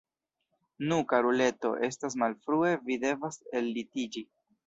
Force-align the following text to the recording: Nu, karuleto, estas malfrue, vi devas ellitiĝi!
Nu, 0.91 0.95
karuleto, 1.11 1.71
estas 1.89 2.17
malfrue, 2.23 2.71
vi 2.87 2.99
devas 3.05 3.39
ellitiĝi! 3.61 4.27